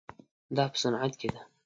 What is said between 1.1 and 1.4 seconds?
کې